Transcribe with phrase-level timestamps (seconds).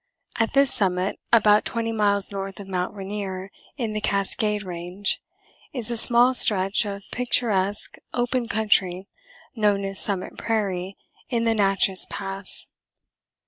[0.37, 2.91] At this summit, about twenty miles north of Mt.
[2.95, 5.21] Rainier in the Cascade range,
[5.73, 9.07] is a small stretch of picturesque open country
[9.55, 10.97] known as Summit Prairie,
[11.29, 12.65] in the Natchess Pass.